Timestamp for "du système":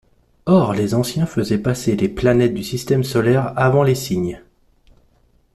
2.55-3.03